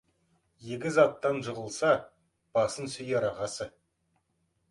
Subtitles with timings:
[0.67, 1.91] Егіз аттан жығылса,
[2.59, 3.71] басын сүйер ағасы.